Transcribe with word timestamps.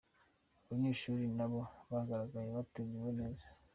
Abanyeshuri 0.63 1.23
nabo 1.37 1.61
bagaragaje 1.91 2.47
ko 2.49 2.55
bateguwe 2.59 3.09
neza. 3.19 3.45